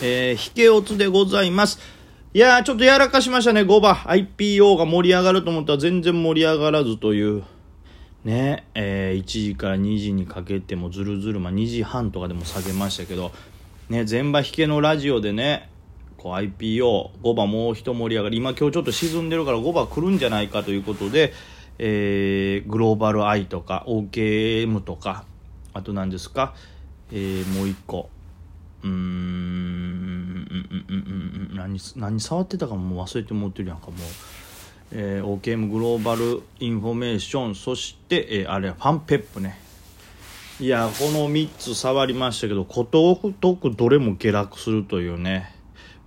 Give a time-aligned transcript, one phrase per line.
[0.00, 1.80] えー、引けおつでございます。
[2.32, 3.94] いやー、ちょっとやらかしましたね、5番。
[3.94, 7.42] IPO が盛り上がると思ったら全然盛り上がらずという。
[8.24, 13.32] ね、えー、1時から2時にかけてもずるずる、まあ、2時半とかでも下げましたけど、
[13.88, 15.68] ね、全場引けのラジオでね、
[16.16, 21.32] こう IPO5 番もう一盛り上がり今今日ちょっと沈んでるから5番来るんじゃないかということで、
[21.78, 25.24] えー、グローバルアイとか OKM とか
[25.72, 26.54] あと何ですか、
[27.12, 28.10] えー、もう一個
[28.84, 28.90] うん。
[28.90, 30.46] うん。
[30.88, 31.50] うん。
[31.50, 31.56] うん。
[31.56, 33.78] 何何触ってたかも忘れて持ってるやん。
[33.78, 33.96] かもう、
[34.92, 39.60] えー、OKM グローバルインフォメーションそして、えー、あれファンペップね
[40.60, 45.54] いやこの3つ触りましたけどことごとくどれも下落するというね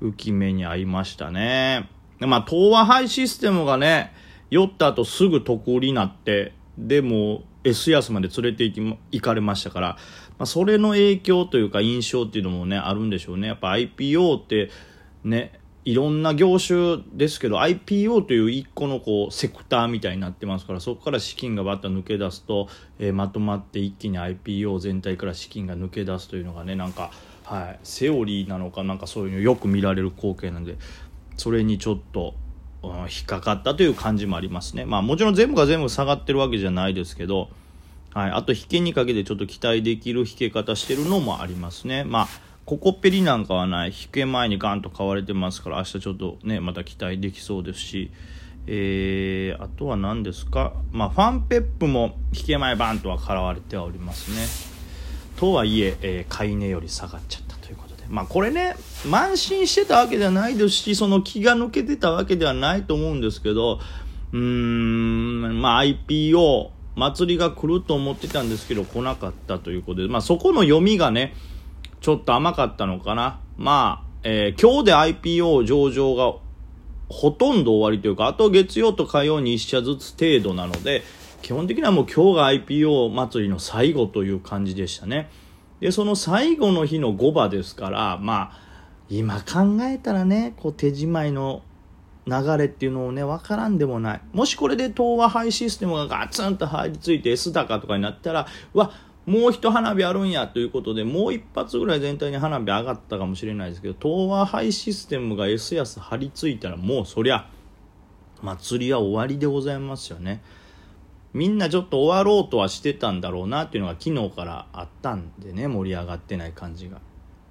[0.01, 1.87] 憂き目に合いましたね。
[2.19, 4.13] まあ、東和ハイシステムがね、
[4.49, 9.97] 寄った後すぐ特売になって、でも S 安まで連れて行き行かれましたから、
[10.41, 13.47] まあ、それの影響というか印象っていうのもね、あるんでしょうね。
[13.47, 14.71] やっぱ IPO って
[15.23, 27.11] ね、いろんな業種ですけど IPO という一個のこうセクターみたいになってますからそこから資金がバッと抜け出すと、えー、まとまって一気に IPO 全体から資金が抜け出すというのがねなんか
[27.43, 30.77] はい、セオリーなのかなんかそういうのよく見られる光景なんで
[31.37, 32.33] それにちょっと、
[32.83, 37.49] うん、引っかかったという感じもありますねまあもちろん全部が全部下がってるわけじゃないですけど、
[38.13, 42.03] はい、あと引けにかけてちょっと期待できる引け方してるのもありますね。
[42.03, 42.27] まあ
[42.65, 43.89] ココペリなんかはない。
[43.89, 48.11] 引け前にガンと買われてますから明日ちょっとねまた期待できそうですし。
[48.67, 54.71] えー、あとは何ですか、まあ、ファンペップも引け前バンとは買われてはおりますね。
[55.35, 58.03] とはいええー、買い値より下がっちゃったということで。
[58.07, 63.79] まあこれね慢心してたわけではないですしその気が抜けてたわけではないと思うんですけど
[64.31, 71.33] うーんまあ IPO 祭りが来ると思ってたんですけど来なかったということでまあそこの読みがね
[72.01, 76.33] ちょっと甘かったのかなまあ、えー、今日で IPO 上場が
[77.09, 81.03] ほとんど終わりというかあと月曜と火曜に1社ずつ程度なので
[81.41, 85.29] 基本的にはもう今日が IPO 祭りの最後という感じでしたね。
[85.79, 88.59] で、その最後の日の5場ですから、まあ、
[89.09, 91.63] 今考えたらね、こう手仕舞いの
[92.27, 94.21] 流れっていうのをね、わからんでもない。
[94.33, 98.91] もしこれで東和配システムがガツンと入りついて S 高とかになったら、わ、
[99.25, 107.47] もう一花火あるんやということで、もう一発ぐらい全体に花火上がったかもしれないですけど、東和配システムが S 安張り付いたら、もうそりゃ、
[108.41, 110.41] 祭りは終わりでございますよね。
[111.33, 116.99] みんなちょっと終わろうとはしてたんだろうなっていうのが昨日からあったんでね盛り上がってない感じが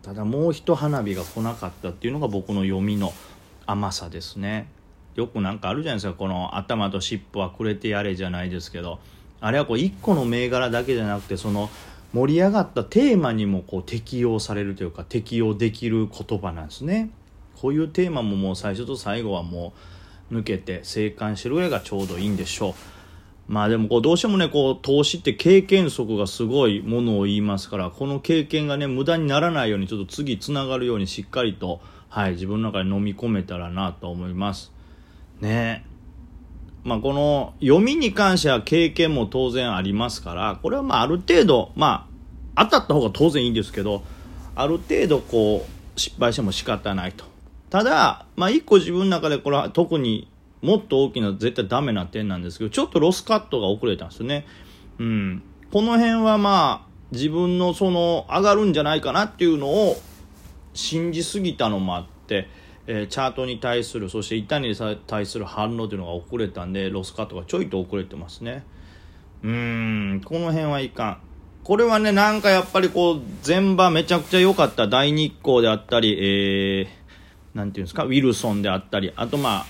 [0.02, 3.12] ただもう一花火が来なかったっていうのが僕の読みの
[3.70, 4.68] 甘さですね。
[5.14, 6.14] よくなんかあるじゃないですか。
[6.14, 8.98] この頭と尻尾はくれてやれじゃないですけど。
[9.40, 11.70] あれはこう1個の銘柄だけじゃなくてその
[12.12, 17.10] 盛り上がったテーマにもこう適用されるというか適用できる言葉なんですね。
[17.60, 19.72] こういうテーマももう最初と最後はも
[20.30, 22.74] う抜けて生還してるぐらいがちょうどいいんでしょう。
[23.52, 31.80] まあでもこうどうしてもねこう投資って経験則がすごいものを言いますからこの経験がね無駄にならないようにちょっと次つながるようにしっかりと
[32.10, 34.70] はい自分の中に飲み込めたらなと思います
[35.40, 35.86] ね
[36.84, 42.06] まあこの読みに関しては経験も当然ありますからこれはまあある程度ま
[42.54, 44.02] あ当たった方が当然いいんですけど
[44.54, 47.24] ある程度こう失敗しても仕方ないと
[47.70, 50.30] ただまあ一個自分の中でこれは特に
[50.62, 54.46] もっと大きな絶対ダメな点なんですけど、ちょっとロスカットが遅れたんですよね。
[54.98, 55.42] うん。
[55.72, 59.96] この辺はまあ、自分のその、上がるんじゃないかなっていうのを
[60.74, 62.48] 信じすぎたのもあって、
[62.86, 64.74] えー、チャートに対する、そして板に
[65.06, 68.64] 対する反応というのが遅れたんで、ロスカットがちょいと遅れてますね。
[69.42, 71.20] うーん、この辺はいかん。
[71.62, 79.66] これはね、なんかやっぱりこう、前場めちゃくちゃ良かった大日光であったり、えー、なんていうんですか、ウィルソンであったり、あとまあ、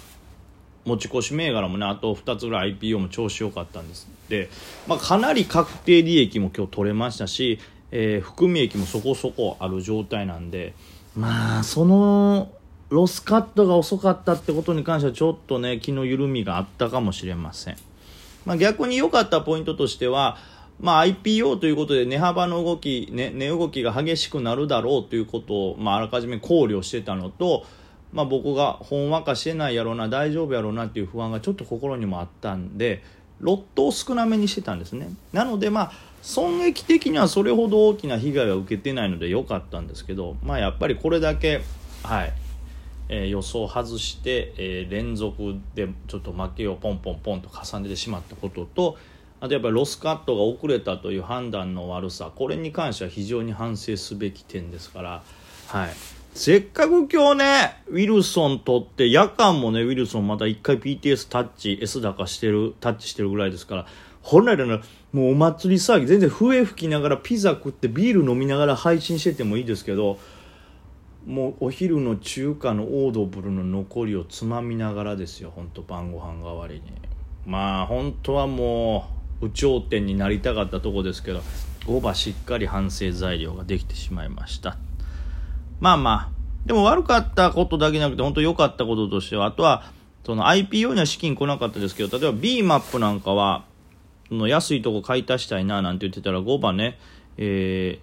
[0.85, 4.49] 持ち越し銘柄もねあと2つぐらい IPO も調子良かったんですで、
[4.87, 7.59] まあ、かなり確定利益も今日取れましたし、
[7.93, 10.75] えー、含み益もそこそこある状態なんで
[11.17, 12.51] まあその
[12.89, 17.77] ロスカットが遅かったってことに関してはちょっとね気の緩みがあったかもしれません、
[18.45, 20.37] まあ、逆に良かったポイントとしては
[20.81, 27.67] まあ、IPO ということで値幅の動き、ね、値動きが激しくなるだろうということを、まあ、あらかじめ考慮してたのと、
[28.13, 33.03] まあ、僕がほんわかしてないやろうな大丈夫やろうなっていう不安がちょっと心にもあったんで
[33.41, 35.09] ロットを少なめにしてたんですね。
[35.33, 35.93] なのでまあ
[36.23, 41.63] 損益的にはそれほど大きな被害は受けてないので良かったんですけどまあやっぱりこれだけ
[42.03, 42.33] はい、
[43.09, 48.99] えー、予想外して、えー、連続でちょっと負けをポンポンポンと重ねてしまったことと
[49.41, 55.23] あとやっぱりロスカットが遅れたという判断の悪さこれに関しては非常に反省すべき点ですから
[55.69, 56.20] はい。
[56.35, 63.87] せっかく今日ね、ウィルソン取って、夜間もね、ウィルソンまた一回 PTS タッチ、S 高してる、タッチしてるぐらいですから、
[64.23, 64.81] 本来なら
[65.13, 70.19] もうお祭り騒ぎ、全然笛吹きながらピザ食ってビール飲みながら配信しててもいいですけど、
[71.27, 76.83] もうお昼の中華のオードブルの残りをつまみながらですよ、ほんと晩ご飯代わりに。
[77.45, 79.09] まあ本当はも
[79.43, 81.43] う、有頂天になりたかったとこですけど、
[81.87, 84.77] 5番しっかり反省材料ができてしまいました。
[85.81, 89.85] まあまあ、でも悪かったことだけじゃなくて、本当良かったこととしては、あとは、
[90.25, 93.65] その IPO には資金来なかったですけど、例えば B マップなんかは、
[94.31, 96.99] の安いとこ買い足したいななんて言ってたら5番ね、
[97.37, 97.99] え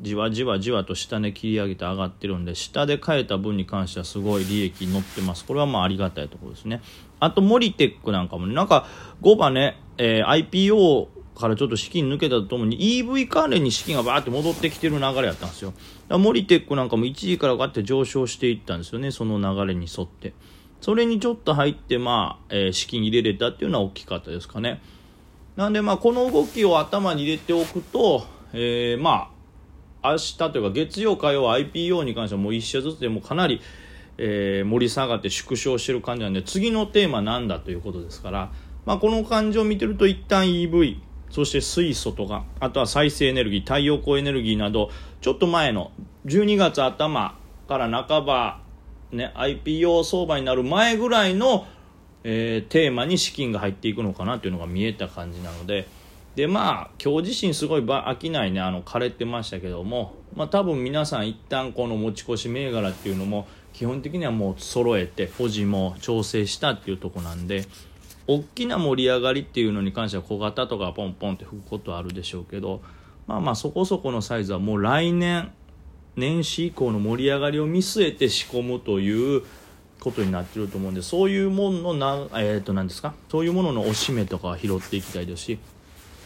[0.00, 5.44] ー、じわじわじわと下値切り上げて上がってるんで、下で買えた分に関してはすごい利益乗ってます。
[5.44, 6.82] これはまあありがたいところですね。
[7.20, 8.86] あと、モリテックなんかもね、なんか
[9.22, 15.72] 5番ね、えー、IPO からちょっと資金抜けたとともに EV 関連に資金がバーって戻ってきてる流れやったんですよ。
[16.10, 20.34] モリテックなんかも1時からガって上昇していったんですよね、その流れに沿って。
[20.80, 24.82] それにちょっと入って、まあ、えー、資金入れれたっていうのは大きかったですかね。
[25.56, 29.30] なんで、まあ、この動きを頭に入れておくと、えー、ま
[30.02, 33.62] あ、明日というか月曜、火曜 IPO に関してはもう1社ずつでもかなり、
[34.18, 38.52] えー、盛り下がって縮小してる感じなんで、次のテーマなんだということですから、
[38.84, 40.98] まあ、この感じを見てると一旦 EV、
[41.34, 44.90] そして水素とか、あとは再生エネルギー、太陽光エネルギーなど、
[45.20, 45.90] ちょっと前の
[46.26, 47.36] 12月頭
[47.66, 48.60] から半ば、
[49.10, 51.66] ね、IPO 相場になる前ぐらいの、
[52.22, 55.88] えー、テーマに資金が入っていくのかなというのが見えた感じなので、
[56.36, 67.64] で、まあ、今日自身すごい飽きないね、あの、枯れてましたけども、まあ多分皆さん一旦この持ち越し銘柄っていうのも、基本的にはもう揃えて、保持も調整したっていうとこなんで、
[68.26, 72.82] 大きな盛り上がりっていうのに関しては小型とかポンポンって吹くことはあるでしょうけど
[73.26, 75.52] まあまあそこそこのサイズはもう来年
[76.16, 79.42] 年始以降の盛り上がりを見据えて仕込むという
[80.00, 83.14] ことになってると思うんでそういうもののな、えー、と何ですか？
[83.30, 85.58] そういうもののおしめとかは拾っていきたいですし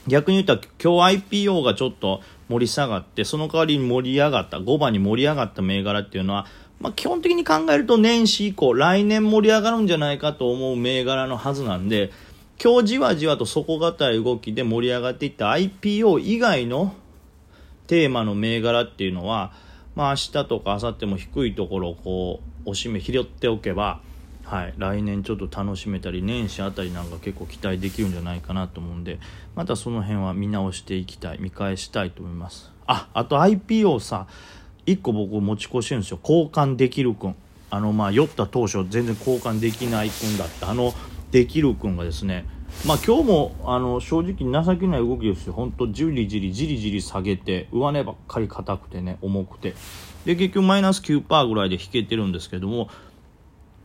[0.07, 6.47] 逆に言ったら今日 IPO がちょっと盛り下がってその代わりに盛り上がった5番に盛り上がった銘柄っていうのは
[6.81, 12.11] まあ、基本的に考えると年始以降、来年盛り上がるんじゃないかと思う銘柄のはずなんで、
[12.63, 16.95] 今日じわじわと底堅い動きで盛り上がっていった IPO 以外の
[17.87, 19.53] テーマの銘柄っていうのは、
[19.95, 24.01] まあ、明日とか明後日も低いところをこう、おしめ拾っておけば、
[24.49, 29.19] はい、来年ちょっと楽しめたり年始あたりなんか結構期待できるんじゃないかなと思うんで
[29.55, 32.73] またその辺は見直していきたい見返したいと思います。
[32.87, 34.27] ああと IPO さ
[34.89, 36.19] 1個僕持ち越してるんですよ。
[36.23, 37.35] 交換できる君
[37.71, 40.95] あのまあ酔った当初全然交換できない君だったあの
[41.31, 42.47] できる君がですね。
[42.87, 45.53] まあ今日もあの正直情けない動きですよ。
[45.53, 49.75] 本当じりじりじりじり下げて上値ばっかり硬くてね重くて。
[50.25, 52.91] で結局マイナス9%ぐらいで引けてるんですけども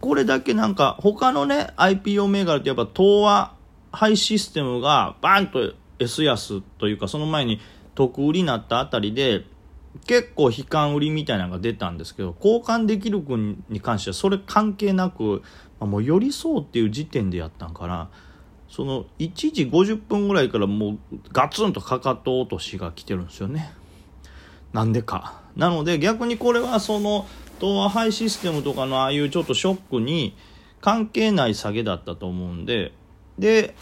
[0.01, 3.53] これだけなんか他のね IPO 銘柄ってやっぱ東和
[3.91, 7.61] ハイシステムがバーンと S 安というかその前に
[7.95, 9.45] 得売りになったあたりで
[10.07, 15.43] 結構悲観売りみたいなのが出たんですけど交換できる君に関してはそれ関係なく、
[15.79, 18.09] まあ、もう寄り添うっていう時点でやったんかな。
[18.69, 20.97] その1時50分ぐらいからもう
[21.31, 23.71] ガツンとかかと落としが来てるんですよね。
[24.73, 25.41] なんでか。
[25.55, 27.27] なので逆にこれはその
[27.59, 30.35] 東和ハイシステムとかのああいうちょっとショックに
[30.81, 32.93] 関係ない下げだったと思うんで
[33.37, 33.75] で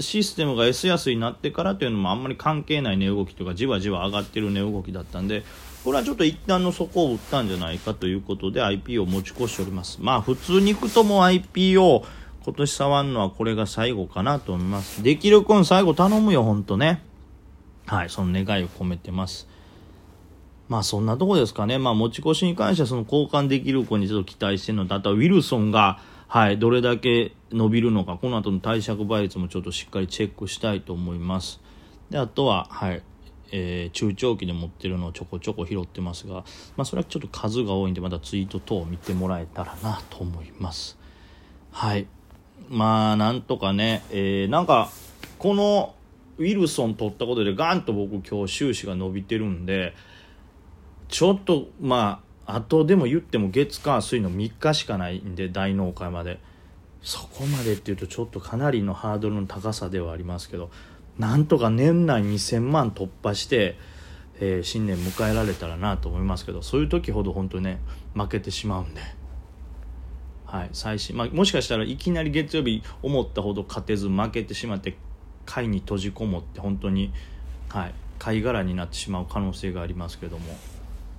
[0.00, 5.44] システムが S 安になってからというのもあんまり関係ない値動きとかじわじわ上がってる値動きだったんで
[5.84, 9.98] これはちょっと一旦の底を打ったんじゃないかということで IP を持ち越しております。
[10.00, 12.04] まあ普通に行くとも IP を
[12.42, 15.02] 今年触るのはこれが最後かなと思います。
[15.02, 17.02] できる君最後頼むよほんとね。
[17.86, 19.46] はいその願いを込めてます。
[20.70, 21.76] まあそんなとこですかね。
[21.76, 31.60] まあ持ち越しに関してはその交換できる子にちょっと期待してるのとあとはウィルソンがはい、どれだけ伸びるのか、この後の貸借倍率もちょっとしっかりチェックしたいと思います。
[32.10, 33.02] で、あとは、はい、
[33.52, 36.44] えー、中長期で持ってるのをちょこちょこ拾ってますが、
[36.76, 40.98] まあ、それはちょっと数が多いんで、またツイート等を見てもらえたらなと思います。
[41.70, 42.06] はい。
[42.68, 44.90] まあ、なんとかね、えー、なんか、
[45.38, 45.94] この
[46.38, 49.94] ウィルソン取ったことでガンと僕今日収支が伸びてるんで、
[51.08, 56.40] ちょっと、まあ、あとでも言っても月火水の3日しかないんで大納会まで
[57.02, 60.70] そこまでっていうとちょっとかなりのハードルの高さではありますけど
[61.18, 63.76] なんとか年内2000万突破して、
[64.40, 67.78] えー、新年迎えられたらなと思いますけどそういう時ほど本当にね
[68.14, 69.00] 負けてしまうんで。
[70.46, 74.96] はい、最新、まあ、もしかしたらいきなり月曜日思ったほど勝てず負けてしまって
[75.46, 77.12] 貝に閉じこもって本当に、
[77.70, 80.44] はい、貝殻になってしまう可能性がありますけども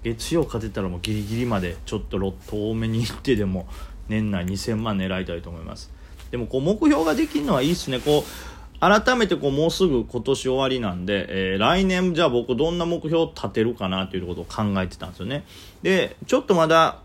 [0.05, 3.67] 月曜勝てたらもうギリギリまでちょっとロット多めにいってでも
[4.07, 5.91] 年内2000万狙いたいと思います。
[6.29, 7.99] でもこう目標ができるのはいいっすね。
[7.99, 15.43] こう改めてこうもうすぐ今年終わりなんで、えー、来年じゃあ僕どんな目標を立てるかなということを考えてたんですよね。
[15.81, 16.99] でちょっとまだ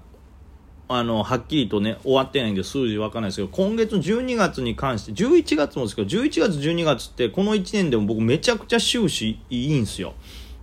[0.88, 10.12] あのはっきりとね終わってないんで数字わかんないですけど今月12月に関して11月もですけど11月12月ってこの1年でも僕めちゃくちゃ収支いいんですよ。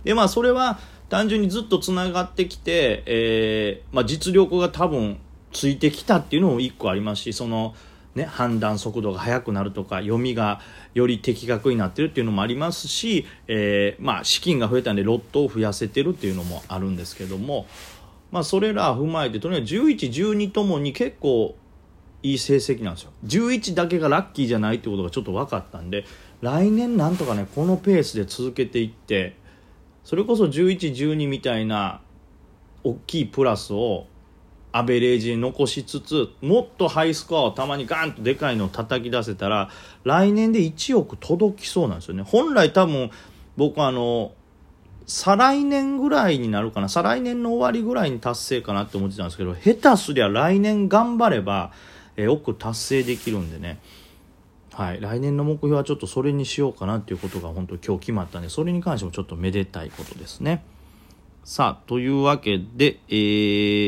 [0.04, 5.18] でまあそれは単純にずっとつながってきて、えーまあ、実力が多分
[5.52, 7.74] ついてきたっていうのも1個ありますしその
[8.14, 10.60] ね、判断速度が速くなるとか読みが
[10.94, 17.66] より的確になってるっていうのもありますし、えー、まあ、資金が増えたんでロットを増やせてるっていうのもあるんですけども、
[18.32, 21.54] まあ、それら踏まえてとにかく11、12ともに結構
[22.22, 23.12] いい成績なんですよ。
[23.26, 26.04] 11だけがラッキーじゃないってことがちょっと分かったんで
[26.40, 29.36] 来年なんとかねこのペースで続けていって
[30.08, 32.00] それこそ11、12みたいな
[32.82, 34.06] 大きいプラスを
[34.72, 39.68] アベレージに残しつつもっとハイスコアをたまにガンとでかいのを叩き出せたら
[40.04, 42.22] 来年で1億届きそうなんですよね。
[42.22, 43.10] 本来多分
[43.58, 44.32] 僕あの
[45.06, 46.88] 再来年ぐらいになるかな。
[46.88, 51.70] 再来年の終わりぐらいに達成かなって思ってたんですけど下手すりゃ来年頑張れば、
[52.16, 53.78] えー、億達成できるんでね。
[54.78, 60.62] はい、来年の目標はちょっとそれにしようかなっていうことが本当今日決まったんでそれに関してもちょっとめでたいことですね。
[61.44, 63.12] さあ、というわけで、え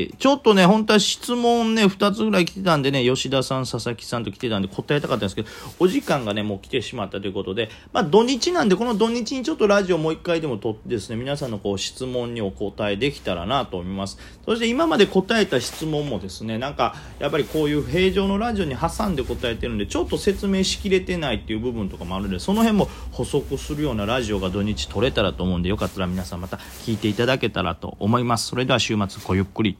[0.08, 14.18] ー、ちょっとね、本当は質問ね、2つぐらい来てたんでね、吉田さん、佐々木さんと来てたんで答えたかったんですけど、お時間がね、もう来てしまったということで、まあ、土日なんで、この土日にちょっとラジオもう一回でも撮ってですね、皆さんのこう質問にお答えできたらなと思います。
[14.46, 28.46] そして今まで答えた質問もですね、なんか、やっぱりこういう平常のラジオに挟んで答えてるんで、ちょっと説明しきれてないっていう部分とかもあるんで、その辺も補足するようなラジオが土日撮れたらと思うんで、よかったら皆さんまた聞いていただきけたらと思います。
[28.48, 29.78] それでは週末ごゆっくりと。